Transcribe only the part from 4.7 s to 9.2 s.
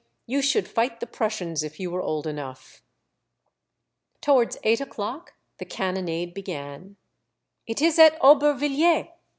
o'clock the cannonade began." It is at Aubervilliers.